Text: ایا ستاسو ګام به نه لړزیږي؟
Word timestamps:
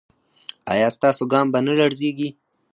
ایا 0.73 0.87
ستاسو 0.97 1.23
ګام 1.31 1.47
به 1.53 1.59
نه 1.67 1.73
لړزیږي؟ 1.79 2.29